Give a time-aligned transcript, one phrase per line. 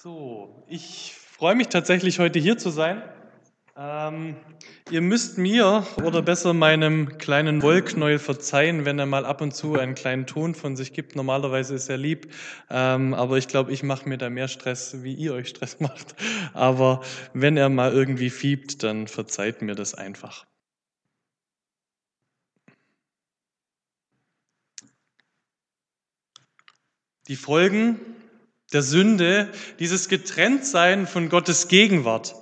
[0.00, 3.02] So, ich freue mich tatsächlich heute hier zu sein.
[3.76, 4.36] Ähm,
[4.92, 9.74] ihr müsst mir oder besser meinem kleinen Wollknäuel verzeihen, wenn er mal ab und zu
[9.74, 11.16] einen kleinen Ton von sich gibt.
[11.16, 12.32] Normalerweise ist er lieb,
[12.70, 16.14] ähm, aber ich glaube, ich mache mir da mehr Stress, wie ihr euch Stress macht.
[16.54, 17.02] Aber
[17.32, 20.46] wenn er mal irgendwie fiebt, dann verzeiht mir das einfach.
[27.26, 27.98] Die Folgen
[28.72, 32.34] der Sünde, dieses Getrenntsein von Gottes Gegenwart,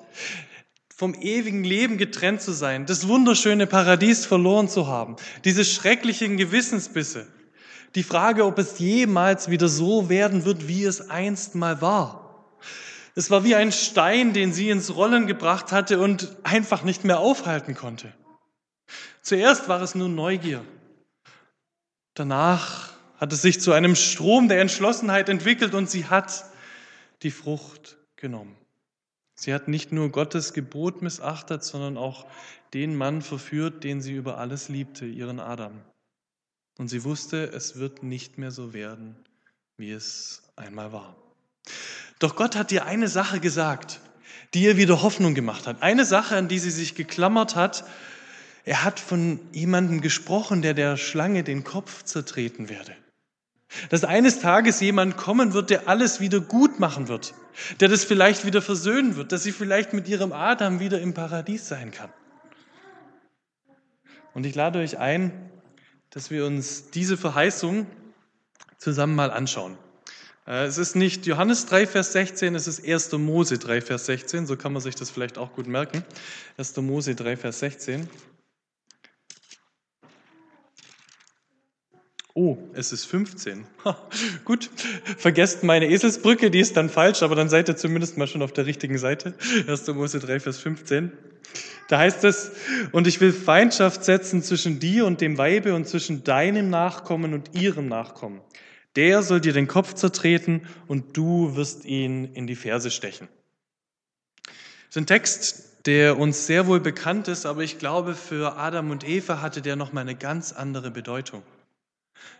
[0.94, 7.26] vom ewigen Leben getrennt zu sein, das wunderschöne Paradies verloren zu haben, diese schrecklichen Gewissensbisse,
[7.94, 12.22] die Frage, ob es jemals wieder so werden wird, wie es einst mal war.
[13.14, 17.18] Es war wie ein Stein, den sie ins Rollen gebracht hatte und einfach nicht mehr
[17.18, 18.12] aufhalten konnte.
[19.22, 20.64] Zuerst war es nur Neugier.
[22.14, 26.44] Danach hat es sich zu einem Strom der Entschlossenheit entwickelt und sie hat
[27.22, 28.56] die Frucht genommen.
[29.34, 32.26] Sie hat nicht nur Gottes Gebot missachtet, sondern auch
[32.72, 35.72] den Mann verführt, den sie über alles liebte, ihren Adam.
[36.78, 39.16] Und sie wusste, es wird nicht mehr so werden,
[39.76, 41.16] wie es einmal war.
[42.18, 44.00] Doch Gott hat ihr eine Sache gesagt,
[44.54, 45.82] die ihr wieder Hoffnung gemacht hat.
[45.82, 47.84] Eine Sache, an die sie sich geklammert hat.
[48.64, 52.96] Er hat von jemandem gesprochen, der der Schlange den Kopf zertreten werde.
[53.90, 57.34] Dass eines Tages jemand kommen wird, der alles wieder gut machen wird,
[57.80, 61.68] der das vielleicht wieder versöhnen wird, dass sie vielleicht mit ihrem Adam wieder im Paradies
[61.68, 62.10] sein kann.
[64.34, 65.50] Und ich lade euch ein,
[66.10, 67.86] dass wir uns diese Verheißung
[68.78, 69.76] zusammen mal anschauen.
[70.46, 73.12] Äh, es ist nicht Johannes 3, Vers 16, es ist 1.
[73.12, 76.04] Mose 3, Vers 16, so kann man sich das vielleicht auch gut merken.
[76.56, 76.76] 1.
[76.78, 78.08] Mose 3, Vers 16.
[82.36, 83.66] Oh, es ist 15.
[83.86, 83.96] Ha,
[84.44, 84.68] gut,
[85.16, 88.52] vergesst meine Eselsbrücke, die ist dann falsch, aber dann seid ihr zumindest mal schon auf
[88.52, 89.32] der richtigen Seite.
[89.66, 89.86] 1.
[89.94, 91.12] Mose 3, Vers 15.
[91.88, 92.52] Da heißt es,
[92.92, 97.54] und ich will Feindschaft setzen zwischen dir und dem Weibe und zwischen deinem Nachkommen und
[97.54, 98.42] ihrem Nachkommen.
[98.96, 103.28] Der soll dir den Kopf zertreten und du wirst ihn in die Ferse stechen.
[104.44, 108.90] Das ist ein Text, der uns sehr wohl bekannt ist, aber ich glaube, für Adam
[108.90, 111.42] und Eva hatte der nochmal eine ganz andere Bedeutung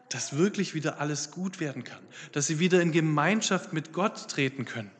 [0.08, 4.64] dass wirklich wieder alles gut werden kann, dass sie wieder in Gemeinschaft mit Gott treten
[4.64, 4.90] können.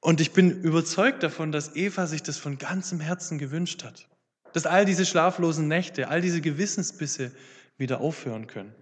[0.00, 4.08] Und ich bin überzeugt davon, dass Eva sich das von ganzem Herzen gewünscht hat,
[4.52, 7.32] dass all diese schlaflosen Nächte, all diese Gewissensbisse
[7.78, 8.74] wieder aufhören können.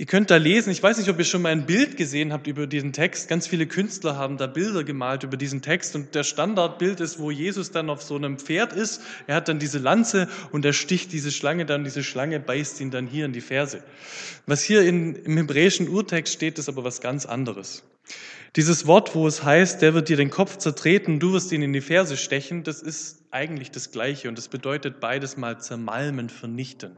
[0.00, 2.46] Ihr könnt da lesen, ich weiß nicht, ob ihr schon mal ein Bild gesehen habt
[2.46, 3.28] über diesen Text.
[3.28, 7.30] Ganz viele Künstler haben da Bilder gemalt über diesen Text und der Standardbild ist, wo
[7.30, 9.02] Jesus dann auf so einem Pferd ist.
[9.26, 12.90] Er hat dann diese Lanze und er sticht diese Schlange dann, diese Schlange beißt ihn
[12.90, 13.82] dann hier in die Ferse.
[14.46, 17.82] Was hier in, im hebräischen Urtext steht, ist aber was ganz anderes.
[18.56, 21.74] Dieses Wort, wo es heißt, der wird dir den Kopf zertreten, du wirst ihn in
[21.74, 26.96] die Ferse stechen, das ist eigentlich das Gleiche und das bedeutet beides mal zermalmen, vernichten.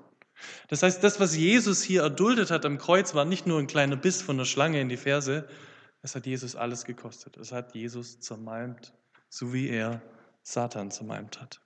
[0.68, 3.96] Das heißt, das, was Jesus hier erduldet hat am Kreuz, war nicht nur ein kleiner
[3.96, 5.48] Biss von der Schlange in die Ferse,
[6.02, 7.36] es hat Jesus alles gekostet.
[7.36, 8.92] Es hat Jesus zermalmt,
[9.28, 10.02] so wie er
[10.42, 11.60] Satan zermalmt hat.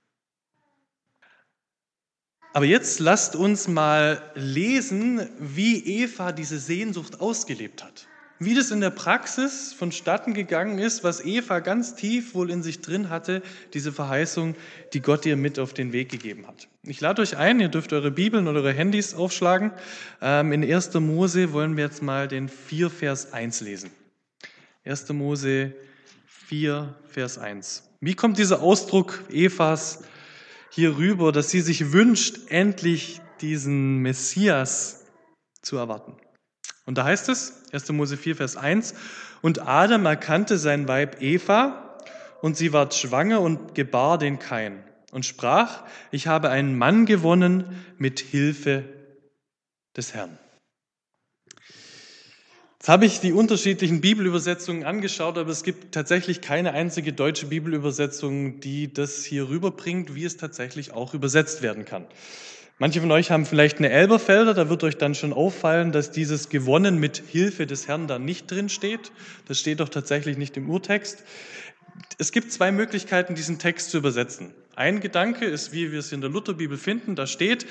[2.53, 8.09] Aber jetzt lasst uns mal lesen, wie Eva diese Sehnsucht ausgelebt hat.
[8.39, 12.83] Wie das in der Praxis vonstatten gegangen ist, was Eva ganz tief wohl in sich
[12.83, 13.43] drin hatte,
[13.73, 14.55] diese Verheißung,
[14.93, 16.69] die Gott ihr mit auf den Weg gegeben hat.
[16.83, 19.73] Ich lade euch ein, ihr dürft eure Bibeln oder eure Handys aufschlagen.
[20.21, 20.93] Ähm, in 1.
[20.95, 23.91] Mose wollen wir jetzt mal den 4 Vers 1 lesen.
[24.85, 25.09] 1.
[25.15, 25.73] Mose
[26.27, 27.85] 4 Vers 1.
[28.01, 30.05] Wie kommt dieser Ausdruck Evas
[30.71, 35.07] hier rüber, dass sie sich wünscht, endlich diesen Messias
[35.63, 36.17] zu erwarten?
[36.87, 37.93] Und da heißt es, 1.
[37.93, 38.95] Mose 4, Vers 1,
[39.43, 41.83] und Adam erkannte sein Weib Eva,
[42.43, 47.65] und sie ward schwanger und gebar den Kain und sprach, ich habe einen Mann gewonnen
[47.99, 48.85] mit Hilfe
[49.97, 50.39] des Herrn.
[52.79, 58.61] Jetzt habe ich die unterschiedlichen Bibelübersetzungen angeschaut, aber es gibt tatsächlich keine einzige deutsche Bibelübersetzung,
[58.61, 62.07] die das hier rüberbringt, wie es tatsächlich auch übersetzt werden kann.
[62.79, 66.51] Manche von euch haben vielleicht eine Elberfelder, da wird euch dann schon auffallen, dass dieses
[66.51, 69.13] gewonnen mit Hilfe des Herrn da nicht drin steht.
[69.49, 71.25] Das steht doch tatsächlich nicht im Urtext.
[72.19, 74.53] Es gibt zwei Möglichkeiten, diesen Text zu übersetzen.
[74.75, 77.67] Ein Gedanke ist, wie wir es in der Lutherbibel finden, da steht,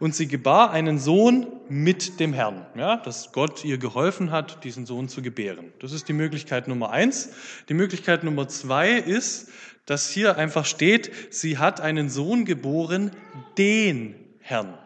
[0.00, 2.66] und sie gebar einen Sohn mit dem Herrn.
[2.76, 5.72] Ja, dass Gott ihr geholfen hat, diesen Sohn zu gebären.
[5.78, 7.30] Das ist die Möglichkeit Nummer eins.
[7.68, 9.50] Die Möglichkeit Nummer zwei ist,
[9.86, 13.12] dass hier einfach steht, sie hat einen Sohn geboren,
[13.56, 14.16] den
[14.48, 14.78] Herrn.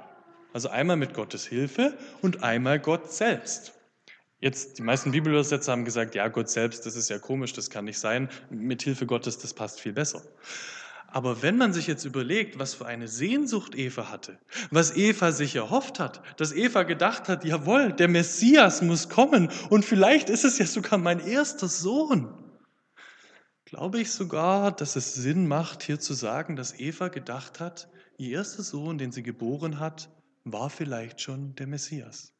[0.52, 3.72] Also einmal mit Gottes Hilfe und einmal Gott selbst.
[4.40, 7.84] Jetzt, die meisten Bibelübersetzer haben gesagt, ja, Gott selbst, das ist ja komisch, das kann
[7.84, 8.28] nicht sein.
[8.50, 10.20] Mit Hilfe Gottes, das passt viel besser.
[11.06, 14.40] Aber wenn man sich jetzt überlegt, was für eine Sehnsucht Eva hatte,
[14.72, 19.84] was Eva sich erhofft hat, dass Eva gedacht hat, jawohl, der Messias muss kommen und
[19.84, 22.34] vielleicht ist es ja sogar mein erster Sohn,
[23.64, 27.88] glaube ich sogar, dass es Sinn macht, hier zu sagen, dass Eva gedacht hat,
[28.22, 30.08] ihr erster Sohn, den sie geboren hat,
[30.44, 32.32] war vielleicht schon der Messias.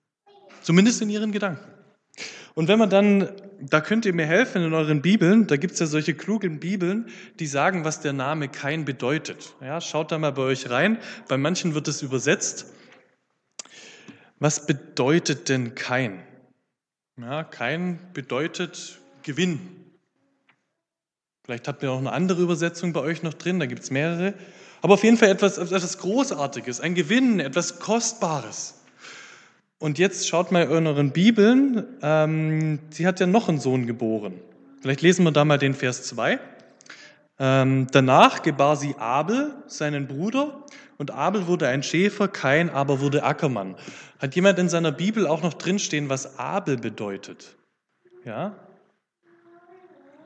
[0.63, 1.69] Zumindest in ihren Gedanken.
[2.55, 3.31] Und wenn man dann,
[3.61, 7.09] da könnt ihr mir helfen in euren Bibeln, da gibt es ja solche klugen Bibeln,
[7.39, 9.55] die sagen, was der Name Kain bedeutet.
[9.61, 10.99] Ja, schaut da mal bei euch rein.
[11.29, 12.67] Bei manchen wird es übersetzt.
[14.39, 16.23] Was bedeutet denn Kain?
[17.17, 19.83] Ja, Kain bedeutet Gewinn.
[21.45, 24.35] Vielleicht habt ihr auch eine andere Übersetzung bei euch noch drin, da gibt es mehrere.
[24.83, 28.81] Aber auf jeden Fall etwas, etwas Großartiges, ein Gewinn, etwas Kostbares.
[29.79, 34.35] Und jetzt schaut mal in euren Bibeln, ähm, sie hat ja noch einen Sohn geboren.
[34.81, 36.41] Vielleicht lesen wir da mal den Vers 2.
[37.39, 40.65] Ähm, danach gebar sie Abel, seinen Bruder,
[40.99, 43.77] und Abel wurde ein Schäfer, Kain aber wurde Ackermann.
[44.19, 47.57] Hat jemand in seiner Bibel auch noch drinstehen, was Abel bedeutet?
[48.25, 48.57] Ja?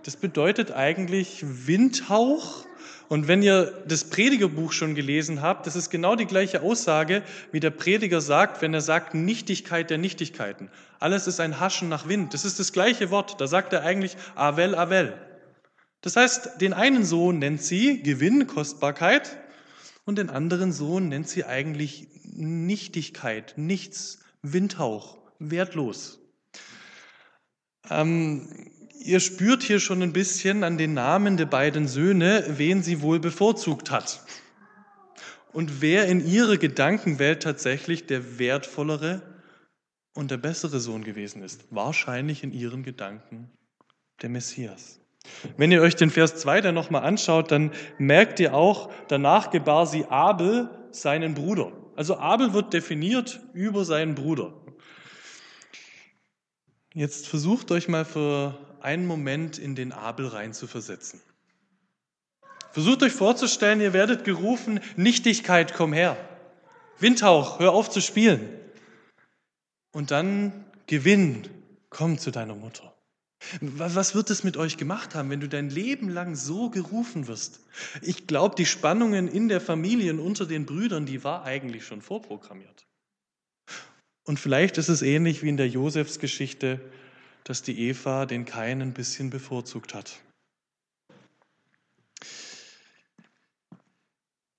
[0.03, 2.67] Das bedeutet eigentlich Windhauch
[3.09, 7.23] und wenn ihr das Predigerbuch schon gelesen habt, das ist genau die gleiche Aussage,
[7.53, 10.71] wie der Prediger sagt, wenn er sagt Nichtigkeit der Nichtigkeiten.
[10.99, 12.35] Alles ist ein Haschen nach Wind.
[12.35, 13.41] Das ist das gleiche Wort.
[13.41, 15.15] Da sagt er eigentlich Avel, Avel.
[16.01, 19.39] Das heißt, den einen Sohn nennt sie Gewinn, Kostbarkeit
[20.05, 26.21] und den anderen Sohn nennt sie eigentlich Nichtigkeit, nichts, Windhauch, wertlos.
[27.91, 28.71] Ähm,
[29.01, 33.21] Ihr spürt hier schon ein bisschen an den Namen der beiden Söhne, wen sie wohl
[33.21, 34.25] bevorzugt hat.
[35.53, 39.23] Und wer in ihrer Gedankenwelt tatsächlich der wertvollere
[40.15, 41.67] und der bessere Sohn gewesen ist.
[41.71, 43.51] Wahrscheinlich in ihren Gedanken
[44.23, 45.01] der Messias.
[45.57, 49.87] Wenn ihr euch den Vers 2 dann nochmal anschaut, dann merkt ihr auch, danach gebar
[49.87, 51.73] sie Abel seinen Bruder.
[51.97, 54.55] Also Abel wird definiert über seinen Bruder.
[56.95, 61.21] Jetzt versucht euch mal für einen Moment in den Abel rein zu versetzen.
[62.71, 66.17] Versucht euch vorzustellen, ihr werdet gerufen, Nichtigkeit, komm her.
[67.01, 68.49] Windhauch, hör auf zu spielen.
[69.91, 71.49] Und dann Gewinn,
[71.91, 72.95] komm zu deiner Mutter.
[73.61, 77.61] Was wird es mit euch gemacht haben, wenn du dein Leben lang so gerufen wirst?
[78.03, 82.03] Ich glaube, die Spannungen in der Familie und unter den Brüdern, die war eigentlich schon
[82.03, 82.87] vorprogrammiert.
[84.23, 86.81] Und vielleicht ist es ähnlich wie in der Josefsgeschichte,
[87.47, 90.21] dass die Eva den Kain ein bisschen bevorzugt hat.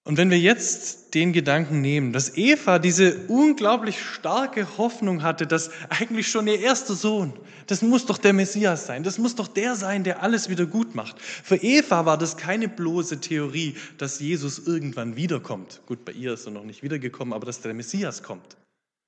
[0.06, 5.70] Und wenn wir jetzt den Gedanken nehmen, dass Eva diese unglaublich starke Hoffnung hatte, dass
[5.90, 7.34] eigentlich schon ihr erster Sohn,
[7.66, 10.96] das muss doch der Messias sein, das muss doch der sein, der alles wieder gut
[10.96, 11.20] macht.
[11.20, 15.82] Für Eva war das keine bloße Theorie, dass Jesus irgendwann wiederkommt.
[15.88, 18.56] Gut, bei ihr ist er noch nicht wiedergekommen, aber dass der Messias kommt.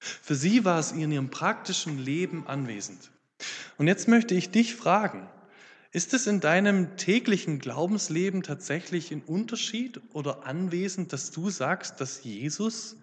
[0.02, 3.10] Für sie war es in ihrem praktischen Leben anwesend.
[3.80, 5.30] Und jetzt möchte ich dich fragen,
[5.92, 12.22] ist es in deinem täglichen Glaubensleben tatsächlich ein Unterschied oder anwesend, dass du sagst, dass
[12.26, 12.98] Jesus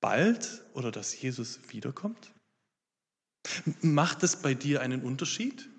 [0.00, 2.34] bald oder dass Jesus wiederkommt?
[3.80, 5.70] Macht es bei dir einen Unterschied?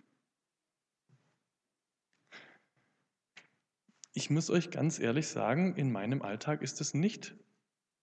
[4.16, 7.36] Ich muss euch ganz ehrlich sagen, in meinem Alltag ist es nicht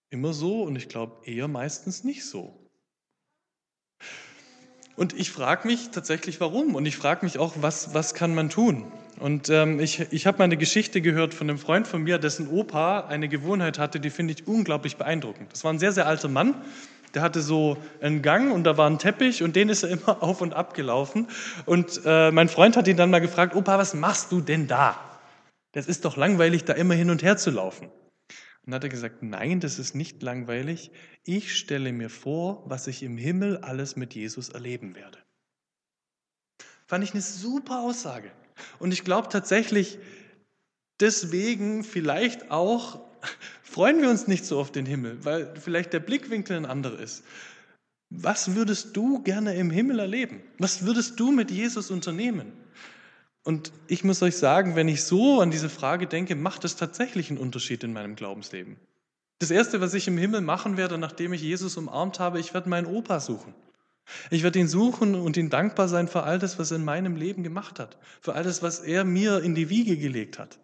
[0.09, 2.65] immer so und ich glaube eher meistens nicht so.
[4.97, 6.73] Und ich frage mich tatsächlich, warum.
[6.73, 8.83] Und ich frage mich auch, was, was kann man tun?
[9.19, 12.49] Und ähm, ich, ich habe mal eine Geschichte gehört von einem Freund von mir, dessen
[12.49, 15.51] Opa eine Gewohnheit hatte, die finde ich unglaublich beeindruckend.
[15.53, 16.55] Das war ein sehr, sehr alter Mann.
[17.13, 20.23] Der hatte so einen Gang und da war ein Teppich und den ist er immer
[20.23, 21.27] auf und ab gelaufen.
[21.67, 24.99] Und äh, mein Freund hat ihn dann mal gefragt, Opa, was machst du denn da?
[25.73, 27.89] Das ist doch langweilig, da immer hin und her zu laufen.
[28.67, 30.91] Und hat er gesagt, nein, das ist nicht langweilig.
[31.23, 35.17] Ich stelle mir vor, was ich im Himmel alles mit Jesus erleben werde.
[36.85, 38.29] Fand ich eine super Aussage.
[38.77, 39.99] Und ich glaube tatsächlich,
[40.99, 42.99] deswegen vielleicht auch
[43.63, 47.23] freuen wir uns nicht so auf den Himmel, weil vielleicht der Blickwinkel ein anderer ist.
[48.09, 50.41] Was würdest du gerne im Himmel erleben?
[50.57, 52.51] Was würdest du mit Jesus unternehmen?
[53.47, 57.29] Und ich muss euch sagen, wenn ich so an diese Frage denke, macht es tatsächlich
[57.29, 58.75] einen Unterschied in meinem Glaubensleben.
[59.39, 62.67] Das Erste, was ich im Himmel machen werde, nachdem ich Jesus umarmt habe, ich werde
[62.67, 63.55] meinen Opa suchen.
[64.31, 67.15] Ich werde ihn suchen und ihn dankbar sein für all das, was er in meinem
[67.15, 70.59] Leben gemacht hat, für all das, was er mir in die Wiege gelegt hat.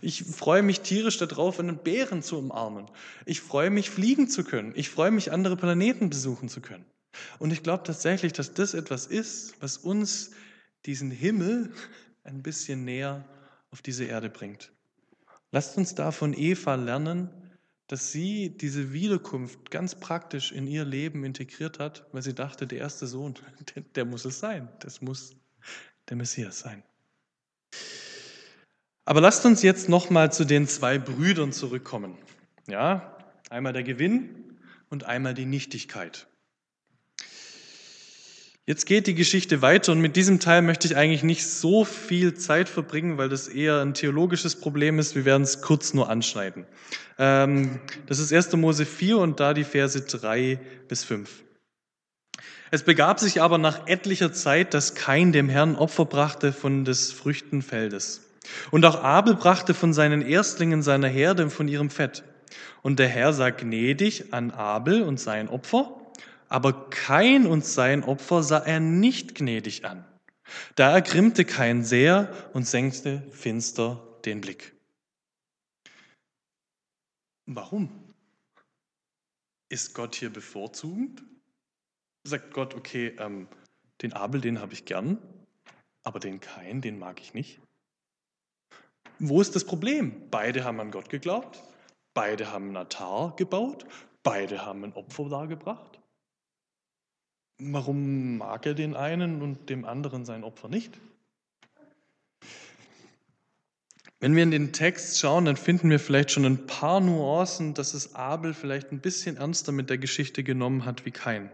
[0.00, 2.86] Ich freue mich tierisch darauf, einen Bären zu umarmen.
[3.24, 4.74] Ich freue mich, fliegen zu können.
[4.76, 6.86] Ich freue mich, andere Planeten besuchen zu können.
[7.40, 10.30] Und ich glaube tatsächlich, dass das etwas ist, was uns
[10.86, 11.72] diesen Himmel
[12.24, 13.24] ein bisschen näher
[13.70, 14.72] auf diese Erde bringt.
[15.52, 17.30] Lasst uns da von Eva lernen,
[17.88, 22.78] dass sie diese Wiederkunft ganz praktisch in ihr Leben integriert hat, weil sie dachte, der
[22.78, 23.34] erste Sohn,
[23.74, 25.36] der, der muss es sein, das muss
[26.08, 26.82] der Messias sein.
[29.04, 32.18] Aber lasst uns jetzt nochmal zu den zwei Brüdern zurückkommen.
[32.66, 33.16] Ja,
[33.50, 34.58] einmal der Gewinn
[34.90, 36.26] und einmal die Nichtigkeit.
[38.68, 42.34] Jetzt geht die Geschichte weiter und mit diesem Teil möchte ich eigentlich nicht so viel
[42.34, 45.14] Zeit verbringen, weil das eher ein theologisches Problem ist.
[45.14, 46.66] Wir werden es kurz nur anschneiden.
[47.16, 48.56] Ähm, das ist 1.
[48.56, 50.58] Mose 4 und da die Verse 3
[50.88, 51.44] bis 5.
[52.72, 57.12] Es begab sich aber nach etlicher Zeit, dass Kain dem Herrn Opfer brachte von des
[57.12, 58.28] Früchtenfeldes.
[58.72, 62.24] Und auch Abel brachte von seinen Erstlingen seiner Herde von ihrem Fett.
[62.82, 66.00] Und der Herr sah gnädig an Abel und sein Opfer
[66.48, 70.04] aber Kain und sein Opfer sah er nicht gnädig an.
[70.74, 74.74] Da ergrimmte Kain sehr und senkte finster den Blick.
[77.46, 77.90] Warum?
[79.68, 81.22] Ist Gott hier bevorzugend?
[82.24, 83.48] Sagt Gott, okay, ähm,
[84.02, 85.18] den Abel, den habe ich gern,
[86.02, 87.60] aber den Kain, den mag ich nicht?
[89.18, 90.28] Wo ist das Problem?
[90.30, 91.62] Beide haben an Gott geglaubt,
[92.14, 93.86] beide haben einen Altar gebaut,
[94.22, 96.00] beide haben ein Opfer dargebracht.
[97.58, 100.98] Warum mag er den einen und dem anderen sein Opfer nicht?
[104.18, 107.94] Wenn wir in den Text schauen, dann finden wir vielleicht schon ein paar Nuancen, dass
[107.94, 111.50] es Abel vielleicht ein bisschen ernster mit der Geschichte genommen hat wie Kain.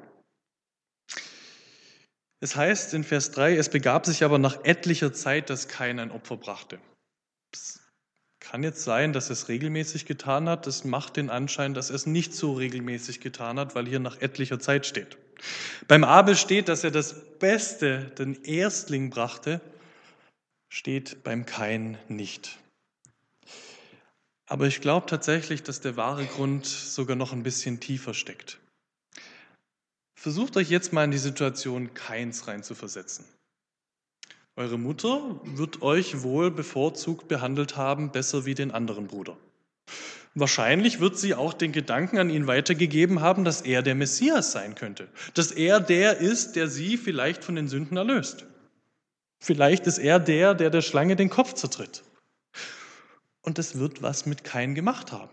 [2.41, 6.11] Es heißt in Vers 3, es begab sich aber nach etlicher Zeit, dass Kain ein
[6.11, 6.79] Opfer brachte.
[7.53, 7.81] Es
[8.41, 10.67] kann jetzt sein, dass er es regelmäßig getan hat.
[10.67, 14.21] Das macht den Anschein, dass er es nicht so regelmäßig getan hat, weil hier nach
[14.21, 15.19] etlicher Zeit steht.
[15.89, 19.61] Beim Abel steht, dass er das Beste, den Erstling brachte,
[20.69, 22.59] steht beim Kain nicht.
[24.47, 28.59] Aber ich glaube tatsächlich, dass der wahre Grund sogar noch ein bisschen tiefer steckt.
[30.15, 33.25] Versucht euch jetzt mal in die Situation Kains reinzuversetzen.
[34.55, 39.37] Eure Mutter wird euch wohl bevorzugt behandelt haben, besser wie den anderen Bruder.
[40.35, 44.75] Wahrscheinlich wird sie auch den Gedanken an ihn weitergegeben haben, dass er der Messias sein
[44.75, 48.47] könnte, dass er der ist, der sie vielleicht von den Sünden erlöst.
[49.41, 52.03] Vielleicht ist er der, der der Schlange den Kopf zertritt.
[53.43, 55.31] Und das wird was mit Kain gemacht haben.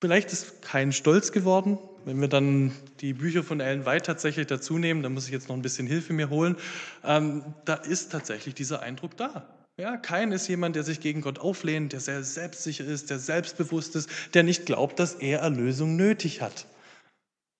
[0.00, 4.78] Vielleicht ist Kain stolz geworden, wenn wir dann die Bücher von Ellen White tatsächlich dazu
[4.78, 6.56] nehmen, da muss ich jetzt noch ein bisschen Hilfe mir holen,
[7.02, 9.55] ähm, da ist tatsächlich dieser Eindruck da.
[9.78, 13.94] Ja, kein ist jemand, der sich gegen Gott auflehnt, der sehr selbstsicher ist, der selbstbewusst
[13.94, 16.66] ist, der nicht glaubt, dass er Erlösung nötig hat.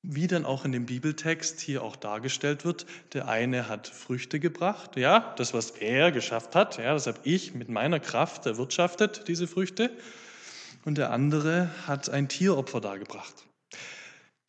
[0.02, 4.96] Wie dann auch in dem Bibeltext hier auch dargestellt wird, der eine hat Früchte gebracht,
[4.96, 9.46] ja, das, was er geschafft hat, ja, das habe ich mit meiner Kraft erwirtschaftet, diese
[9.46, 9.90] Früchte,
[10.86, 13.44] und der andere hat ein Tieropfer dargebracht.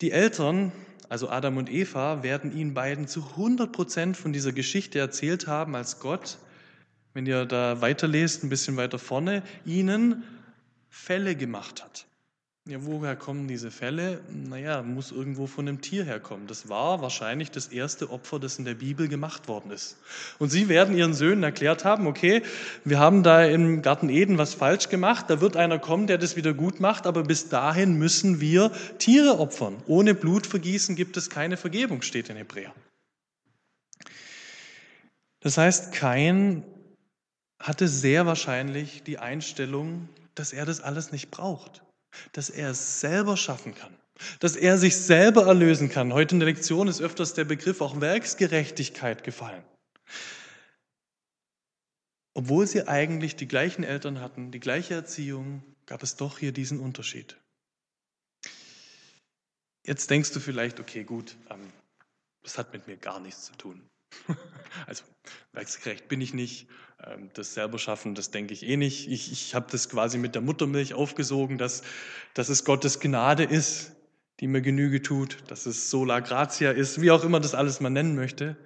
[0.00, 0.72] Die Eltern,
[1.10, 5.74] also Adam und Eva, werden ihnen beiden zu 100 Prozent von dieser Geschichte erzählt haben,
[5.74, 6.38] als Gott
[7.18, 10.22] wenn ihr da weiterlest, ein bisschen weiter vorne, ihnen
[10.88, 12.06] Fälle gemacht hat.
[12.68, 14.20] Ja, woher kommen diese Fälle?
[14.30, 16.46] Naja, muss irgendwo von einem Tier herkommen.
[16.46, 19.96] Das war wahrscheinlich das erste Opfer, das in der Bibel gemacht worden ist.
[20.38, 22.42] Und sie werden ihren Söhnen erklärt haben, okay,
[22.84, 26.36] wir haben da im Garten Eden was falsch gemacht, da wird einer kommen, der das
[26.36, 29.82] wieder gut macht, aber bis dahin müssen wir Tiere opfern.
[29.88, 32.72] Ohne Blutvergießen gibt es keine Vergebung, steht in Hebräer.
[35.40, 36.62] Das heißt, kein
[37.58, 41.82] hatte sehr wahrscheinlich die Einstellung, dass er das alles nicht braucht,
[42.32, 43.94] dass er es selber schaffen kann,
[44.40, 46.12] dass er sich selber erlösen kann.
[46.12, 49.64] Heute in der Lektion ist öfters der Begriff auch Werksgerechtigkeit gefallen.
[52.34, 56.78] Obwohl sie eigentlich die gleichen Eltern hatten, die gleiche Erziehung, gab es doch hier diesen
[56.78, 57.36] Unterschied.
[59.84, 61.72] Jetzt denkst du vielleicht, okay, gut, ähm,
[62.42, 63.88] das hat mit mir gar nichts zu tun.
[64.86, 65.02] Also
[65.52, 66.68] werksgerecht bin ich nicht.
[67.08, 69.08] Ähm, das selber schaffen, das denke ich eh nicht.
[69.08, 71.82] Ich, ich habe das quasi mit der Muttermilch aufgesogen, dass,
[72.34, 73.92] dass es Gottes Gnade ist,
[74.40, 77.92] die mir Genüge tut, dass es sola gratia ist, wie auch immer das alles man
[77.92, 78.56] nennen möchte.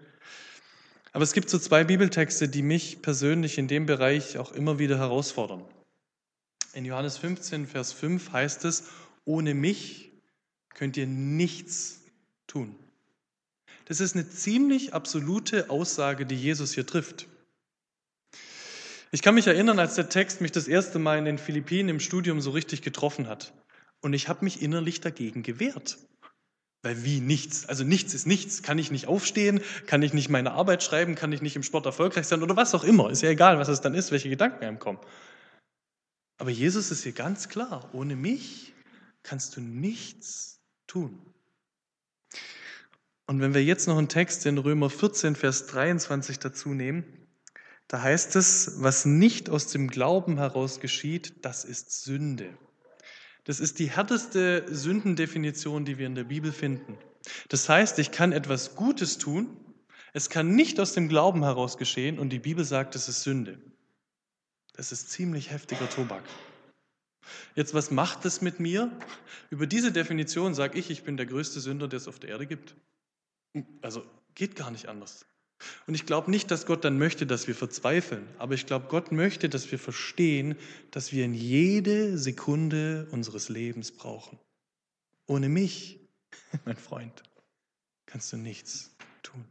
[1.13, 4.99] Aber es gibt so zwei Bibeltexte, die mich persönlich in dem Bereich auch immer wieder
[4.99, 5.63] herausfordern.
[6.75, 8.85] In Johannes 15, Vers 5 heißt es,
[9.25, 10.11] ohne mich
[10.71, 12.01] könnt ihr nichts
[12.47, 12.75] tun.
[13.85, 17.27] Das ist eine ziemlich absolute Aussage, die Jesus hier trifft.
[19.15, 22.01] Ich kann mich erinnern, als der Text mich das erste Mal in den Philippinen im
[22.01, 23.53] Studium so richtig getroffen hat.
[24.01, 25.99] Und ich habe mich innerlich dagegen gewehrt.
[26.81, 27.69] Weil wie nichts?
[27.69, 28.63] Also nichts ist nichts.
[28.63, 29.61] Kann ich nicht aufstehen?
[29.87, 31.15] Kann ich nicht meine Arbeit schreiben?
[31.15, 32.43] Kann ich nicht im Sport erfolgreich sein?
[32.43, 33.11] Oder was auch immer.
[33.11, 34.99] Ist ja egal, was es dann ist, welche Gedanken einem kommen.
[36.39, 37.91] Aber Jesus ist hier ganz klar.
[37.93, 38.73] Ohne mich
[39.23, 41.21] kannst du nichts tun.
[43.27, 47.22] Und wenn wir jetzt noch einen Text in Römer 14, Vers 23 dazu nehmen,
[47.93, 52.49] da heißt es, was nicht aus dem Glauben heraus geschieht, das ist Sünde.
[53.45, 56.97] Das ist die härteste Sündendefinition, die wir in der Bibel finden.
[57.51, 59.59] Das heißt, ich kann etwas Gutes tun,
[60.15, 63.61] es kann nicht aus dem Glauben heraus geschehen und die Bibel sagt, es ist Sünde.
[64.73, 66.25] Das ist ziemlich heftiger Tobak.
[67.55, 68.91] Jetzt, was macht das mit mir?
[69.51, 72.47] Über diese Definition sage ich, ich bin der größte Sünder, der es auf der Erde
[72.47, 72.75] gibt.
[73.83, 74.03] Also
[74.35, 75.27] geht gar nicht anders.
[75.87, 79.13] Und ich glaube nicht, dass Gott dann möchte, dass wir verzweifeln, aber ich glaube, Gott
[79.13, 80.57] möchte, dass wir verstehen,
[80.91, 84.39] dass wir in jede Sekunde unseres Lebens brauchen.
[85.27, 86.01] Ohne mich,
[86.65, 87.23] mein Freund,
[88.07, 89.45] kannst du nichts tun.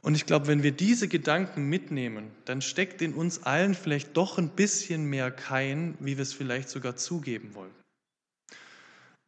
[0.00, 4.38] Und ich glaube, wenn wir diese Gedanken mitnehmen, dann steckt in uns allen vielleicht doch
[4.38, 7.74] ein bisschen mehr Kein, wie wir es vielleicht sogar zugeben wollen.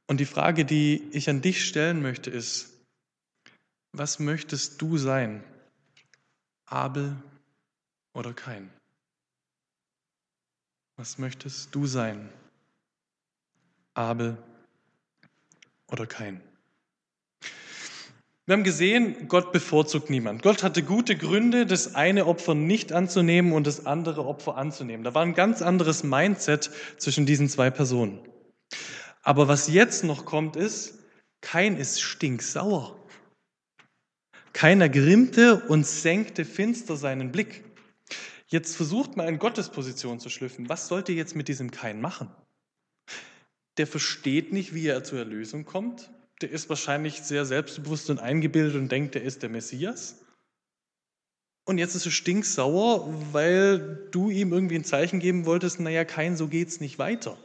[0.07, 2.80] Und die Frage, die ich an dich stellen möchte, ist,
[3.93, 5.43] was möchtest du sein?
[6.67, 7.17] Abel
[8.15, 8.71] oder Kain?
[10.97, 12.29] Was möchtest du sein?
[13.95, 14.37] Abel
[15.89, 16.41] oder Kain?
[18.47, 20.43] Wir haben gesehen, Gott bevorzugt niemand.
[20.43, 25.05] Gott hatte gute Gründe, das eine Opfer nicht anzunehmen und das andere Opfer anzunehmen.
[25.05, 28.19] Da war ein ganz anderes Mindset zwischen diesen zwei Personen.
[29.23, 30.99] Aber was jetzt noch kommt, ist,
[31.41, 33.00] Kain ist stinksauer.
[34.53, 37.65] Keiner grimmte und senkte finster seinen Blick.
[38.49, 40.69] Jetzt versucht man in Gottes Position zu schlüpfen.
[40.69, 42.29] Was sollte jetzt mit diesem Kain machen?
[43.77, 46.11] Der versteht nicht, wie er zur Erlösung kommt.
[46.41, 50.17] Der ist wahrscheinlich sehr selbstbewusst und eingebildet und denkt, er ist der Messias.
[51.65, 56.37] Und jetzt ist er stinksauer, weil du ihm irgendwie ein Zeichen geben wolltest, naja, kein,
[56.37, 57.39] so geht's nicht weiter.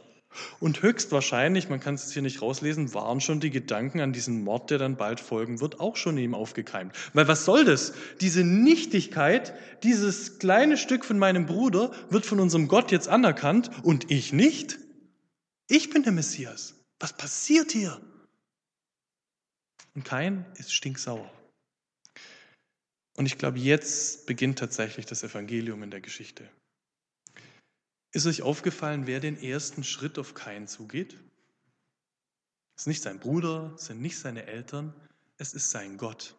[0.60, 4.70] Und höchstwahrscheinlich, man kann es hier nicht rauslesen, waren schon die Gedanken an diesen Mord,
[4.70, 6.94] der dann bald folgen wird, auch schon in ihm aufgekeimt.
[7.12, 7.92] Weil was soll das?
[8.20, 14.10] Diese Nichtigkeit, dieses kleine Stück von meinem Bruder wird von unserem Gott jetzt anerkannt und
[14.10, 14.78] ich nicht?
[15.68, 16.74] Ich bin der Messias.
[17.00, 18.00] Was passiert hier?
[19.94, 21.30] Und kein ist stinksauer.
[23.16, 26.48] Und ich glaube, jetzt beginnt tatsächlich das Evangelium in der Geschichte.
[28.16, 31.18] Ist euch aufgefallen, wer den ersten Schritt auf Kain zugeht?
[32.74, 34.94] Es ist nicht sein Bruder, es sind nicht seine Eltern,
[35.36, 36.34] es ist sein Gott.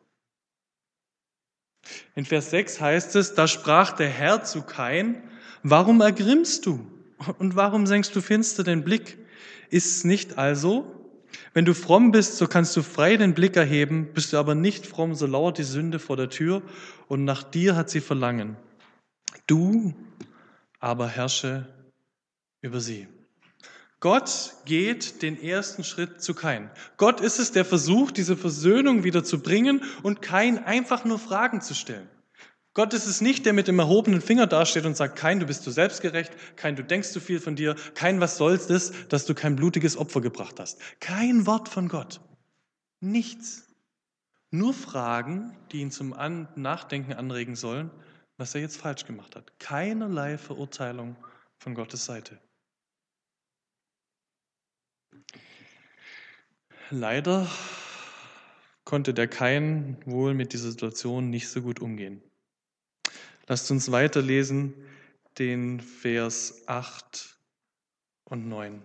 [2.15, 5.21] In Vers 6 heißt es, da sprach der Herr zu Kain,
[5.61, 6.83] warum ergrimmst du
[7.37, 9.19] und warum senkst du finster den Blick?
[9.69, 11.11] Ist es nicht also,
[11.53, 14.87] wenn du fromm bist, so kannst du frei den Blick erheben, bist du aber nicht
[14.87, 16.63] fromm, so lauert die Sünde vor der Tür
[17.07, 18.57] und nach dir hat sie Verlangen.
[19.45, 19.93] Du
[20.79, 21.67] aber herrsche
[22.61, 23.07] über sie.
[23.99, 26.69] Gott geht den ersten Schritt zu Kain.
[26.97, 31.61] Gott ist es, der versucht, diese Versöhnung wieder zu bringen und Kain einfach nur Fragen
[31.61, 32.07] zu stellen.
[32.75, 35.63] Gott ist es nicht, der mit dem erhobenen Finger dasteht und sagt, Kain, du bist
[35.63, 39.33] zu selbstgerecht, Kain, du denkst zu viel von dir, Kain, was soll's das, dass du
[39.33, 40.79] kein blutiges Opfer gebracht hast.
[40.99, 42.21] Kein Wort von Gott.
[42.99, 43.63] Nichts.
[44.51, 46.09] Nur Fragen, die ihn zum
[46.55, 47.89] Nachdenken anregen sollen
[48.37, 49.59] was er jetzt falsch gemacht hat.
[49.59, 51.15] Keinerlei Verurteilung
[51.59, 52.39] von Gottes Seite.
[56.89, 57.47] Leider
[58.85, 62.21] konnte der Kain wohl mit dieser Situation nicht so gut umgehen.
[63.47, 64.73] Lasst uns weiterlesen
[65.37, 67.37] den Vers 8
[68.29, 68.81] und 9.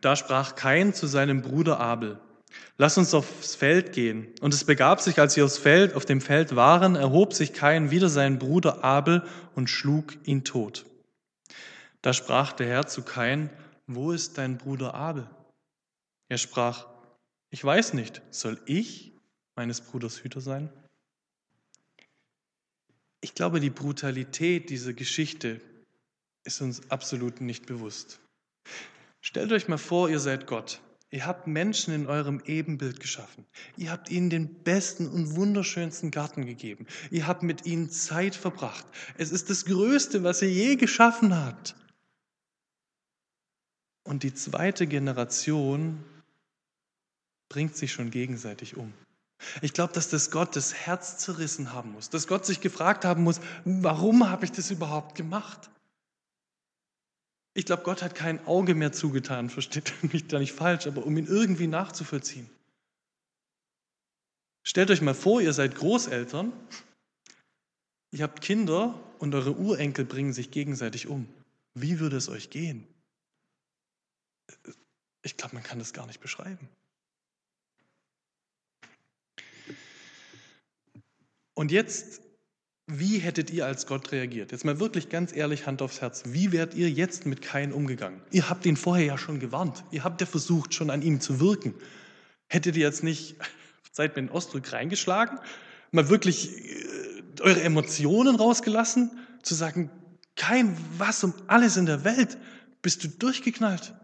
[0.00, 2.20] Da sprach Kain zu seinem Bruder Abel,
[2.82, 4.26] Lass uns aufs Feld gehen.
[4.40, 7.92] Und es begab sich, als sie aufs Feld, auf dem Feld waren, erhob sich Kain
[7.92, 9.22] wieder seinen Bruder Abel
[9.54, 10.84] und schlug ihn tot.
[12.00, 13.50] Da sprach der Herr zu Kain,
[13.86, 15.30] wo ist dein Bruder Abel?
[16.28, 16.88] Er sprach,
[17.50, 19.12] ich weiß nicht, soll ich
[19.54, 20.68] meines Bruders Hüter sein?
[23.20, 25.60] Ich glaube, die Brutalität dieser Geschichte
[26.42, 28.18] ist uns absolut nicht bewusst.
[29.20, 30.80] Stellt euch mal vor, ihr seid Gott
[31.12, 33.44] Ihr habt Menschen in eurem Ebenbild geschaffen.
[33.76, 36.86] Ihr habt ihnen den besten und wunderschönsten Garten gegeben.
[37.10, 38.86] Ihr habt mit ihnen Zeit verbracht.
[39.18, 41.76] Es ist das Größte, was ihr je geschaffen habt.
[44.04, 46.02] Und die zweite Generation
[47.50, 48.94] bringt sich schon gegenseitig um.
[49.60, 53.22] Ich glaube, dass das Gott das Herz zerrissen haben muss, dass Gott sich gefragt haben
[53.22, 55.68] muss, warum habe ich das überhaupt gemacht?
[57.54, 61.16] Ich glaube, Gott hat kein Auge mehr zugetan, versteht mich da nicht falsch, aber um
[61.16, 62.48] ihn irgendwie nachzuvollziehen.
[64.62, 66.52] Stellt euch mal vor, ihr seid Großeltern,
[68.12, 71.28] ihr habt Kinder und eure Urenkel bringen sich gegenseitig um.
[71.74, 72.86] Wie würde es euch gehen?
[75.22, 76.68] Ich glaube, man kann das gar nicht beschreiben.
[81.54, 82.20] Und jetzt,
[82.86, 84.52] wie hättet ihr als Gott reagiert?
[84.52, 86.24] Jetzt mal wirklich ganz ehrlich, Hand aufs Herz.
[86.26, 88.20] Wie wärt ihr jetzt mit Kain umgegangen?
[88.30, 89.84] Ihr habt ihn vorher ja schon gewarnt.
[89.92, 91.74] Ihr habt ja versucht, schon an ihm zu wirken.
[92.48, 93.36] Hättet ihr jetzt nicht,
[93.92, 95.38] seid mit dem Ausdruck reingeschlagen,
[95.92, 99.10] mal wirklich äh, eure Emotionen rausgelassen,
[99.42, 99.90] zu sagen,
[100.34, 102.36] kein was um alles in der Welt,
[102.82, 103.94] bist du durchgeknallt?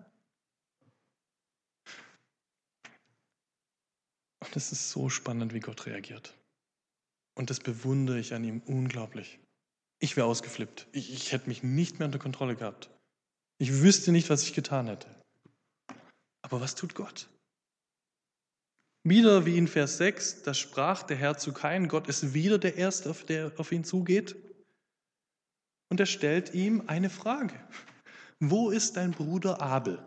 [4.40, 6.37] Und es ist so spannend, wie Gott reagiert.
[7.38, 9.38] Und das bewundere ich an ihm unglaublich.
[10.00, 10.88] Ich wäre ausgeflippt.
[10.90, 12.90] Ich, ich hätte mich nicht mehr unter Kontrolle gehabt.
[13.58, 15.08] Ich wüsste nicht, was ich getan hätte.
[16.42, 17.28] Aber was tut Gott?
[19.04, 22.74] Wieder wie in Vers 6, da sprach der Herr zu Kain, Gott ist wieder der
[22.74, 24.34] Erste, der auf ihn zugeht.
[25.90, 27.54] Und er stellt ihm eine Frage.
[28.40, 30.04] Wo ist dein Bruder Abel?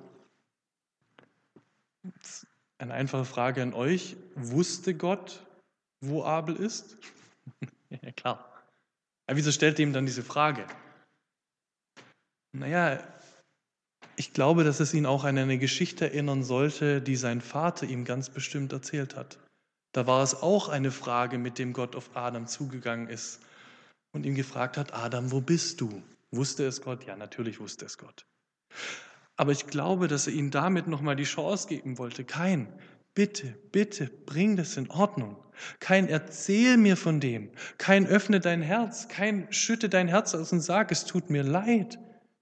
[2.78, 4.18] Eine einfache Frage an euch.
[4.36, 5.48] Wusste Gott,
[6.02, 6.98] wo Abel ist?
[7.90, 8.64] ja, klar.
[9.28, 10.66] Aber wieso stellt er ihm dann diese Frage?
[12.54, 13.02] Naja,
[14.18, 18.06] ich glaube, dass es ihn auch an eine Geschichte erinnern sollte, die sein Vater ihm
[18.06, 19.40] ganz bestimmt erzählt hat.
[19.94, 23.42] Da war es auch eine Frage, mit dem Gott auf Adam zugegangen ist
[24.14, 26.04] und ihn gefragt hat, Adam, wo bist du?
[26.32, 27.06] Wusste es Gott?
[27.06, 28.26] Ja, natürlich wusste es Gott.
[29.36, 32.24] Aber ich glaube, dass er ihm damit nochmal die Chance geben wollte.
[32.24, 32.68] Kein,
[33.14, 35.38] bitte, bitte, bring das in Ordnung.
[35.80, 37.52] Kein erzähl mir von dem.
[37.78, 39.08] Kein öffne dein Herz.
[39.08, 42.00] Kein schütte dein Herz aus und sag, es tut mir leid.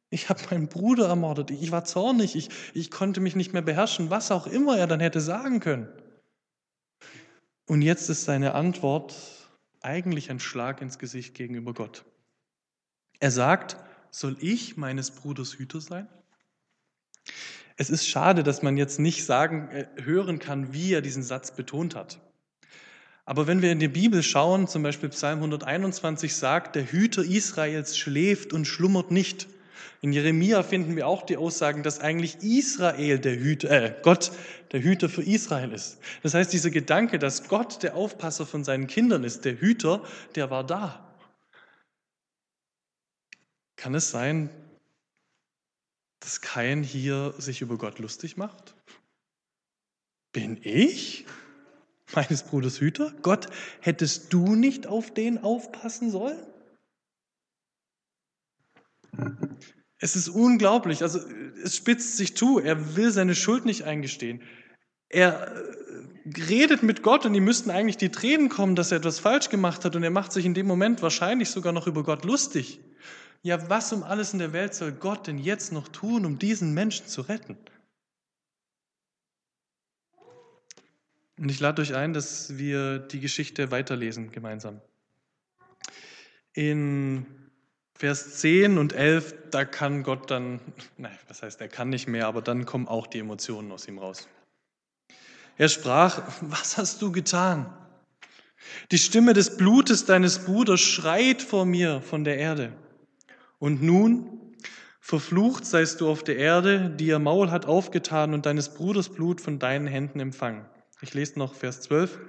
[0.09, 1.51] Ich habe meinen Bruder ermordet.
[1.51, 2.35] Ich war zornig.
[2.35, 4.09] Ich, ich konnte mich nicht mehr beherrschen.
[4.09, 5.87] Was auch immer er dann hätte sagen können.
[7.67, 9.15] Und jetzt ist seine Antwort
[9.81, 12.05] eigentlich ein Schlag ins Gesicht gegenüber Gott.
[13.19, 13.77] Er sagt,
[14.11, 16.07] soll ich meines Bruders Hüter sein?
[17.79, 21.51] Es ist schade, dass man jetzt nicht sagen, äh, hören kann, wie er diesen Satz
[21.51, 22.19] betont hat.
[23.23, 27.97] Aber wenn wir in die Bibel schauen, zum Beispiel Psalm 121 sagt, der Hüter Israels
[27.97, 29.47] schläft und schlummert nicht.
[30.01, 34.33] In Jeremia finden wir auch die Aussagen, dass eigentlich Israel der Hüter, äh, Gott
[34.73, 35.99] der Hüter für Israel ist.
[36.21, 40.03] Das heißt, dieser Gedanke, dass Gott der Aufpasser von seinen Kindern ist, der Hüter,
[40.35, 41.15] der war da.
[43.77, 44.49] Kann es sein,
[46.19, 48.75] dass kein hier sich über Gott lustig macht?
[50.31, 51.25] Bin ich
[52.13, 53.13] meines Bruders Hüter?
[53.21, 53.47] Gott,
[53.81, 56.39] hättest du nicht auf den aufpassen sollen?
[59.97, 61.01] Es ist unglaublich.
[61.01, 61.19] Also
[61.63, 62.59] es spitzt sich zu.
[62.59, 64.41] Er will seine Schuld nicht eingestehen.
[65.09, 69.19] Er äh, redet mit Gott und ihm müssten eigentlich die Tränen kommen, dass er etwas
[69.19, 72.23] falsch gemacht hat und er macht sich in dem Moment wahrscheinlich sogar noch über Gott
[72.23, 72.79] lustig.
[73.41, 76.73] Ja, was um alles in der Welt soll Gott denn jetzt noch tun, um diesen
[76.73, 77.57] Menschen zu retten?
[81.37, 84.81] Und ich lade euch ein, dass wir die Geschichte weiterlesen gemeinsam.
[86.51, 87.25] In
[87.95, 90.59] Vers 10 und 11, da kann Gott dann,
[90.97, 93.99] nein, was heißt, er kann nicht mehr, aber dann kommen auch die Emotionen aus ihm
[93.99, 94.27] raus.
[95.57, 97.73] Er sprach, was hast du getan?
[98.91, 102.73] Die Stimme des Blutes deines Bruders schreit vor mir von der Erde.
[103.59, 104.55] Und nun,
[104.99, 109.41] verflucht seist du auf der Erde, die ihr Maul hat aufgetan und deines Bruders Blut
[109.41, 110.65] von deinen Händen empfangen.
[111.01, 112.19] Ich lese noch Vers 12.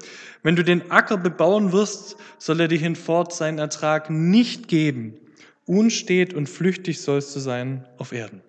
[0.42, 5.14] Wenn du den Acker bebauen wirst, soll er dir hinfort seinen Ertrag nicht geben.
[5.66, 8.42] Unstet und flüchtig sollst du sein auf Erden.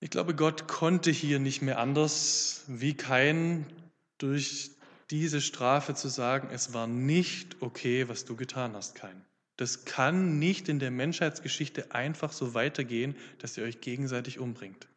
[0.00, 3.66] Ich glaube, Gott konnte hier nicht mehr anders, wie kein
[4.18, 4.72] durch
[5.10, 9.24] diese Strafe zu sagen, es war nicht okay, was du getan hast, kein.
[9.56, 14.88] Das kann nicht in der Menschheitsgeschichte einfach so weitergehen, dass ihr euch gegenseitig umbringt.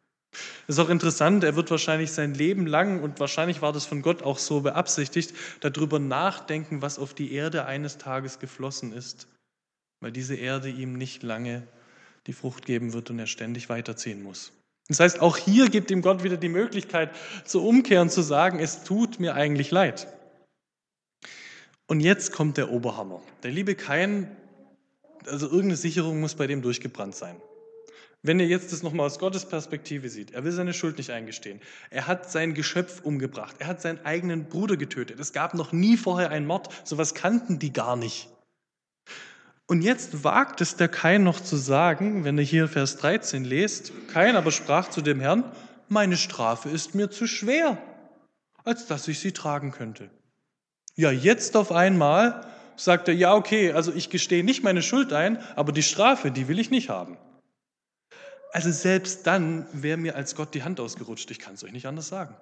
[0.66, 4.02] Das ist auch interessant, er wird wahrscheinlich sein Leben lang, und wahrscheinlich war das von
[4.02, 9.28] Gott auch so beabsichtigt, darüber nachdenken, was auf die Erde eines Tages geflossen ist,
[10.00, 11.66] weil diese Erde ihm nicht lange
[12.26, 14.52] die Frucht geben wird und er ständig weiterziehen muss.
[14.88, 17.10] Das heißt, auch hier gibt ihm Gott wieder die Möglichkeit
[17.44, 20.08] zu umkehren, zu sagen, es tut mir eigentlich leid.
[21.86, 23.22] Und jetzt kommt der Oberhammer.
[23.42, 24.34] Der liebe Kain
[25.30, 27.36] also irgendeine Sicherung muss bei dem durchgebrannt sein.
[28.22, 31.60] Wenn ihr jetzt das nochmal aus Gottes Perspektive sieht, er will seine Schuld nicht eingestehen.
[31.90, 33.56] Er hat sein Geschöpf umgebracht.
[33.60, 35.20] Er hat seinen eigenen Bruder getötet.
[35.20, 36.68] Es gab noch nie vorher einen Mord.
[36.84, 38.28] Sowas kannten die gar nicht.
[39.66, 43.92] Und jetzt wagt es der Kain noch zu sagen, wenn ihr hier Vers 13 lest,
[44.08, 45.44] Kain aber sprach zu dem Herrn,
[45.88, 47.78] meine Strafe ist mir zu schwer,
[48.64, 50.10] als dass ich sie tragen könnte.
[50.96, 52.46] Ja, jetzt auf einmal
[52.78, 56.48] sagt er, ja, okay, also ich gestehe nicht meine Schuld ein, aber die Strafe, die
[56.48, 57.18] will ich nicht haben.
[58.52, 61.86] Also selbst dann wäre mir als Gott die Hand ausgerutscht, ich kann es euch nicht
[61.86, 62.34] anders sagen.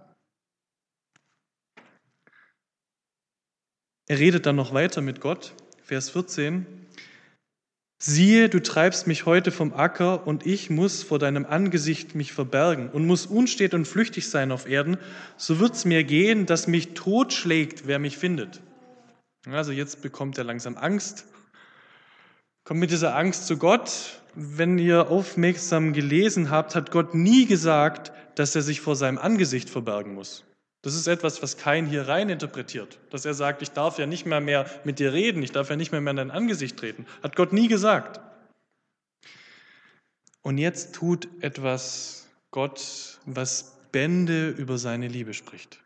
[4.08, 6.86] Er redet dann noch weiter mit Gott, Vers 14.
[7.98, 12.90] Siehe, du treibst mich heute vom Acker und ich muss vor deinem Angesicht mich verbergen
[12.90, 14.98] und muss unstet und flüchtig sein auf Erden,
[15.38, 18.60] so wird's mir gehen, dass mich totschlägt, wer mich findet.
[19.52, 21.26] Also jetzt bekommt er langsam Angst,
[22.64, 24.20] kommt mit dieser Angst zu Gott.
[24.34, 29.70] Wenn ihr aufmerksam gelesen habt, hat Gott nie gesagt, dass er sich vor seinem Angesicht
[29.70, 30.44] verbergen muss.
[30.82, 32.98] Das ist etwas, was kein hier rein interpretiert.
[33.10, 35.76] Dass er sagt, ich darf ja nicht mehr, mehr mit dir reden, ich darf ja
[35.76, 37.06] nicht mehr, mehr in dein Angesicht treten.
[37.22, 38.20] Hat Gott nie gesagt.
[40.42, 45.80] Und jetzt tut etwas Gott, was Bände über seine Liebe spricht.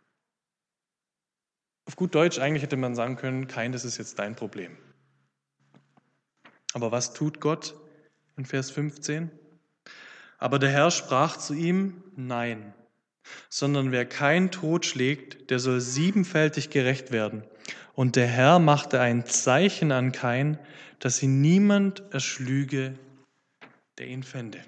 [1.91, 4.77] Auf gut Deutsch eigentlich hätte man sagen können, kein, das ist jetzt dein Problem.
[6.73, 7.75] Aber was tut Gott
[8.37, 9.29] in Vers 15?
[10.39, 12.75] Aber der Herr sprach zu ihm, nein,
[13.49, 17.43] sondern wer kein Tod schlägt, der soll siebenfältig gerecht werden.
[17.95, 20.61] Und der Herr machte ein Zeichen an Kain,
[21.01, 22.95] dass ihn niemand erschlüge,
[23.99, 24.61] der ihn fände.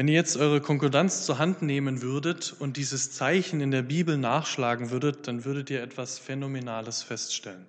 [0.00, 4.16] Wenn ihr jetzt eure Konkordanz zur Hand nehmen würdet und dieses Zeichen in der Bibel
[4.16, 7.66] nachschlagen würdet, dann würdet ihr etwas Phänomenales feststellen.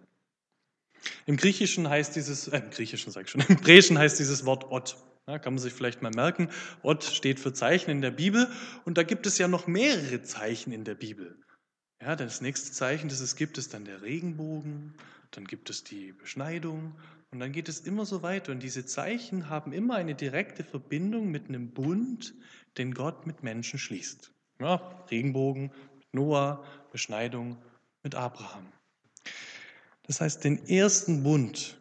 [1.25, 4.71] Im Griechischen heißt dieses, äh, im Griechischen sage ich schon, im Hebräischen heißt dieses Wort
[4.71, 4.95] Ot.
[5.27, 6.47] Ja, kann man sich vielleicht mal merken.
[6.83, 8.47] Ot steht für Zeichen in der Bibel
[8.85, 11.37] und da gibt es ja noch mehrere Zeichen in der Bibel.
[12.01, 14.93] Ja, das nächste Zeichen, das es gibt, ist dann der Regenbogen,
[15.31, 16.95] dann gibt es die Beschneidung
[17.31, 18.51] und dann geht es immer so weiter.
[18.51, 22.33] Und diese Zeichen haben immer eine direkte Verbindung mit einem Bund,
[22.77, 24.31] den Gott mit Menschen schließt.
[24.59, 27.57] Ja, Regenbogen mit Noah, Beschneidung
[28.03, 28.71] mit Abraham.
[30.03, 31.79] Das heißt, den ersten Bund,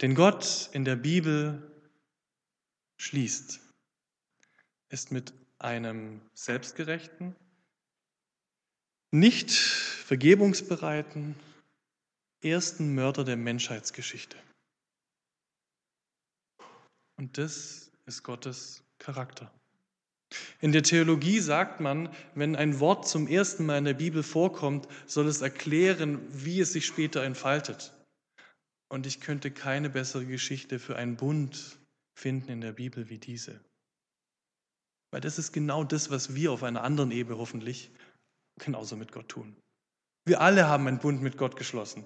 [0.00, 1.70] den Gott in der Bibel
[2.96, 3.60] schließt,
[4.88, 7.36] ist mit einem selbstgerechten,
[9.10, 11.34] nicht vergebungsbereiten
[12.42, 14.36] ersten Mörder der Menschheitsgeschichte.
[17.16, 19.50] Und das ist Gottes Charakter.
[20.60, 24.88] In der Theologie sagt man, wenn ein Wort zum ersten Mal in der Bibel vorkommt,
[25.06, 27.94] soll es erklären, wie es sich später entfaltet.
[28.88, 31.78] Und ich könnte keine bessere Geschichte für einen Bund
[32.18, 33.60] finden in der Bibel wie diese.
[35.12, 37.90] Weil das ist genau das, was wir auf einer anderen Ebene hoffentlich
[38.60, 39.56] genauso mit Gott tun.
[40.24, 42.04] Wir alle haben einen Bund mit Gott geschlossen.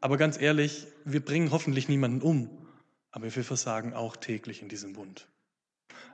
[0.00, 2.50] Aber ganz ehrlich, wir bringen hoffentlich niemanden um,
[3.10, 5.28] aber wir versagen auch täglich in diesem Bund.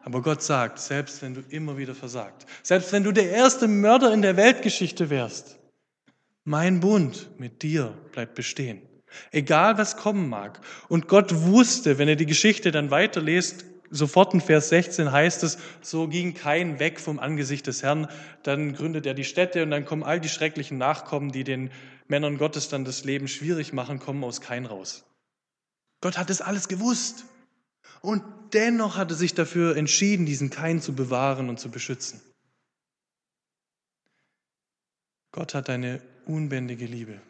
[0.03, 4.13] Aber Gott sagt, selbst wenn du immer wieder versagt, selbst wenn du der erste Mörder
[4.13, 5.59] in der Weltgeschichte wärst,
[6.45, 8.83] mein Bund mit dir bleibt bestehen.
[9.33, 10.61] Egal was kommen mag.
[10.89, 15.59] Und Gott wusste, wenn er die Geschichte dann weiterlest, sofort in Vers 16 heißt es,
[15.81, 18.09] so ging kein weg vom Angesicht des Herrn.
[18.43, 21.71] Dann gründet er die Städte und dann kommen all die schrecklichen Nachkommen, die den
[22.09, 25.05] Männern Gottes dann das Leben schwierig machen, kommen aus Kain raus.
[26.01, 27.25] Gott hat es alles gewusst.
[28.01, 32.21] Und dennoch hat er sich dafür entschieden, diesen Kain zu bewahren und zu beschützen.
[35.33, 37.21] Gott hat eine unbändige Liebe.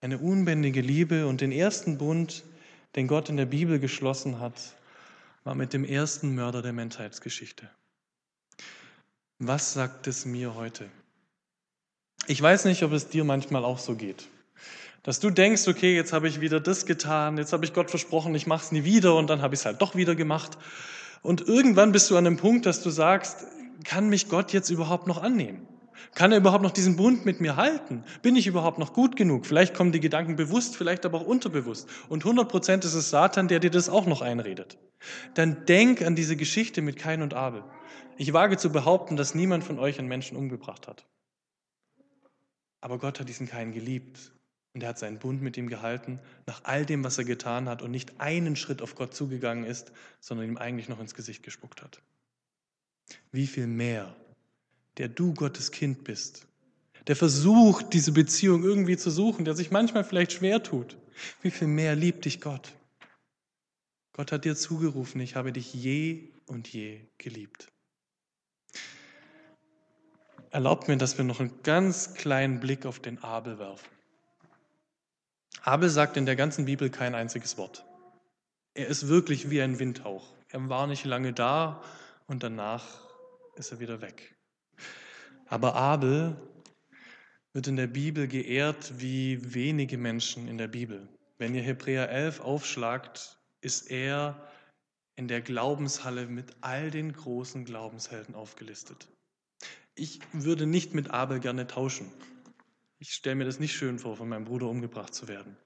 [0.00, 2.44] Eine unbändige Liebe und den ersten Bund,
[2.94, 4.76] den Gott in der Bibel geschlossen hat,
[5.44, 7.70] war mit dem ersten Mörder der Menschheitsgeschichte.
[9.38, 10.90] Was sagt es mir heute?
[12.28, 14.26] Ich weiß nicht, ob es dir manchmal auch so geht.
[15.04, 18.34] Dass du denkst, okay, jetzt habe ich wieder das getan, jetzt habe ich Gott versprochen,
[18.34, 20.58] ich mache es nie wieder und dann habe ich es halt doch wieder gemacht.
[21.22, 23.46] Und irgendwann bist du an einem Punkt, dass du sagst,
[23.84, 25.68] kann mich Gott jetzt überhaupt noch annehmen?
[26.16, 28.02] Kann er überhaupt noch diesen Bund mit mir halten?
[28.22, 29.46] Bin ich überhaupt noch gut genug?
[29.46, 31.88] Vielleicht kommen die Gedanken bewusst, vielleicht aber auch unterbewusst.
[32.08, 34.78] Und 100 Prozent ist es Satan, der dir das auch noch einredet.
[35.34, 37.62] Dann denk an diese Geschichte mit Kain und Abel.
[38.16, 41.06] Ich wage zu behaupten, dass niemand von euch einen Menschen umgebracht hat.
[42.86, 44.30] Aber Gott hat diesen Kain geliebt
[44.72, 47.82] und er hat seinen Bund mit ihm gehalten, nach all dem, was er getan hat
[47.82, 51.82] und nicht einen Schritt auf Gott zugegangen ist, sondern ihm eigentlich noch ins Gesicht gespuckt
[51.82, 52.00] hat.
[53.32, 54.14] Wie viel mehr,
[54.98, 56.46] der du Gottes Kind bist,
[57.08, 60.96] der versucht, diese Beziehung irgendwie zu suchen, der sich manchmal vielleicht schwer tut,
[61.42, 62.72] wie viel mehr liebt dich Gott?
[64.12, 67.66] Gott hat dir zugerufen, ich habe dich je und je geliebt.
[70.50, 73.88] Erlaubt mir, dass wir noch einen ganz kleinen Blick auf den Abel werfen.
[75.62, 77.84] Abel sagt in der ganzen Bibel kein einziges Wort.
[78.74, 80.32] Er ist wirklich wie ein Windhauch.
[80.50, 81.82] Er war nicht lange da
[82.26, 82.84] und danach
[83.56, 84.36] ist er wieder weg.
[85.48, 86.36] Aber Abel
[87.52, 91.08] wird in der Bibel geehrt wie wenige Menschen in der Bibel.
[91.38, 94.48] Wenn ihr Hebräer 11 aufschlagt, ist er
[95.16, 99.08] in der Glaubenshalle mit all den großen Glaubenshelden aufgelistet.
[99.98, 102.12] Ich würde nicht mit Abel gerne tauschen.
[102.98, 105.56] Ich stelle mir das nicht schön vor, von meinem Bruder umgebracht zu werden.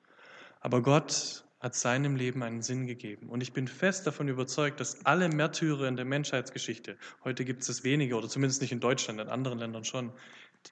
[0.60, 3.28] Aber Gott hat seinem Leben einen Sinn gegeben.
[3.28, 7.68] Und ich bin fest davon überzeugt, dass alle Märtyrer in der Menschheitsgeschichte, heute gibt es
[7.68, 10.12] es weniger, oder zumindest nicht in Deutschland, in anderen Ländern schon,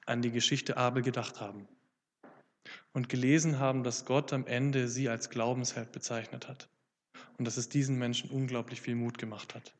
[0.07, 1.67] an die Geschichte Abel gedacht haben.
[2.93, 6.69] Und gelesen haben, dass Gott am Ende sie als Glaubensheld bezeichnet hat.
[7.39, 9.75] Und dass es diesen Menschen unglaublich viel Mut gemacht hat.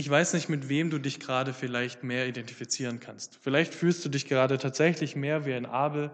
[0.00, 3.36] Ich weiß nicht, mit wem du dich gerade vielleicht mehr identifizieren kannst.
[3.42, 6.12] Vielleicht fühlst du dich gerade tatsächlich mehr wie ein Abel,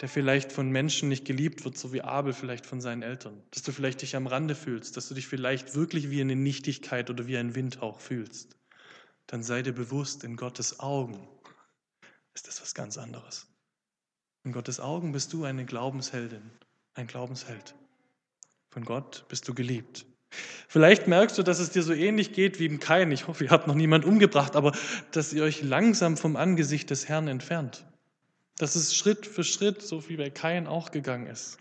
[0.00, 3.42] der vielleicht von Menschen nicht geliebt wird, so wie Abel vielleicht von seinen Eltern.
[3.50, 7.10] Dass du vielleicht dich am Rande fühlst, dass du dich vielleicht wirklich wie eine Nichtigkeit
[7.10, 8.56] oder wie ein Windhauch fühlst.
[9.26, 11.26] Dann sei dir bewusst, in Gottes Augen
[12.34, 13.48] ist das was ganz anderes.
[14.44, 16.52] In Gottes Augen bist du eine Glaubensheldin,
[16.94, 17.74] ein Glaubensheld.
[18.70, 20.06] Von Gott bist du geliebt.
[20.68, 23.12] Vielleicht merkst du, dass es dir so ähnlich geht wie im Kain.
[23.12, 24.72] Ich hoffe, ihr habt noch niemand umgebracht, aber
[25.12, 27.84] dass ihr euch langsam vom Angesicht des Herrn entfernt.
[28.58, 31.58] Dass es Schritt für Schritt, so wie bei Kain auch gegangen ist.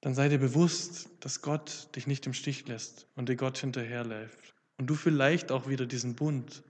[0.00, 4.54] Dann sei dir bewusst, dass Gott dich nicht im Stich lässt und dir Gott hinterherläuft.
[4.78, 6.62] Und du vielleicht auch wieder diesen Bund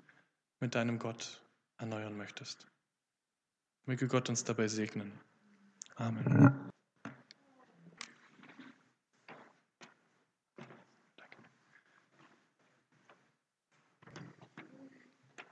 [0.58, 1.40] mit deinem Gott
[1.78, 2.66] erneuern möchtest.
[3.86, 5.12] Möge Gott uns dabei segnen.
[5.96, 6.69] Amen.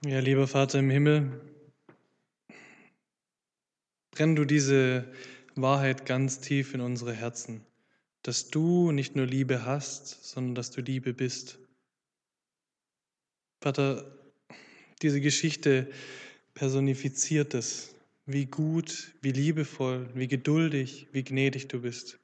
[0.08, 1.38] Ja, lieber Vater im Himmel,
[4.10, 5.04] Brenn du diese
[5.54, 7.60] Wahrheit ganz tief in unsere Herzen,
[8.22, 11.58] dass du nicht nur Liebe hast, sondern dass du Liebe bist.
[13.60, 14.10] Vater,
[15.02, 15.90] diese Geschichte
[16.54, 17.94] personifiziert es,
[18.24, 22.18] wie gut, wie liebevoll, wie geduldig, wie gnädig du bist.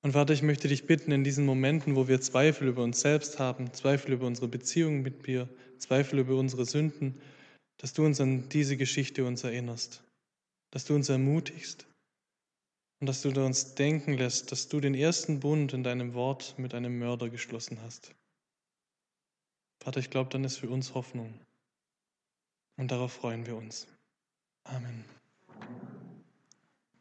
[0.00, 3.38] Und Vater, ich möchte dich bitten, in diesen Momenten, wo wir Zweifel über uns selbst
[3.38, 7.20] haben, Zweifel über unsere Beziehung mit dir, Zweifel über unsere Sünden,
[7.78, 10.02] dass du uns an diese Geschichte uns erinnerst
[10.70, 11.86] dass du uns ermutigst
[13.00, 16.74] und dass du uns denken lässt, dass du den ersten Bund in deinem Wort mit
[16.74, 18.14] einem Mörder geschlossen hast.
[19.80, 21.32] Vater, ich glaube, dann ist für uns Hoffnung.
[22.76, 23.86] Und darauf freuen wir uns.
[24.64, 25.04] Amen.